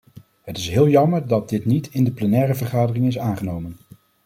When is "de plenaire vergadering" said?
2.03-3.07